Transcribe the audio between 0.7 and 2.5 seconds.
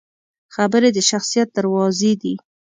د شخصیت دروازې دي